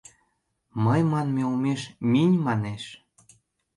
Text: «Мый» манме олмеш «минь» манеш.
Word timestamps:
«Мый» 0.83 1.01
манме 1.11 1.41
олмеш 1.49 1.81
«минь» 2.11 2.35
манеш. 2.45 2.83